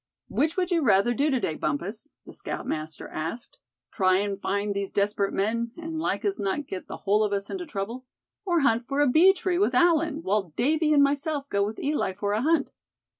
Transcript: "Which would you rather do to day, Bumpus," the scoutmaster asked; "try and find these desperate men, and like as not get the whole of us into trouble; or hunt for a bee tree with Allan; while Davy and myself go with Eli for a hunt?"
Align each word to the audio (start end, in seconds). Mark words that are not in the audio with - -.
"Which 0.29 0.57
would 0.57 0.71
you 0.71 0.81
rather 0.81 1.13
do 1.13 1.29
to 1.29 1.39
day, 1.39 1.53
Bumpus," 1.53 2.09
the 2.25 2.33
scoutmaster 2.33 3.07
asked; 3.09 3.59
"try 3.91 4.15
and 4.15 4.41
find 4.41 4.73
these 4.73 4.89
desperate 4.89 5.31
men, 5.31 5.73
and 5.77 5.99
like 5.99 6.25
as 6.25 6.39
not 6.39 6.65
get 6.65 6.87
the 6.87 6.97
whole 7.05 7.23
of 7.23 7.31
us 7.33 7.51
into 7.51 7.67
trouble; 7.67 8.07
or 8.43 8.61
hunt 8.61 8.87
for 8.87 9.01
a 9.01 9.07
bee 9.07 9.31
tree 9.31 9.59
with 9.59 9.75
Allan; 9.75 10.23
while 10.23 10.53
Davy 10.55 10.91
and 10.91 11.03
myself 11.03 11.47
go 11.49 11.61
with 11.63 11.77
Eli 11.77 12.13
for 12.13 12.33
a 12.33 12.41
hunt?" 12.41 12.71